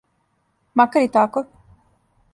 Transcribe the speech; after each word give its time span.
Макар 0.77 1.03
и 1.07 1.13
тако? 1.19 1.41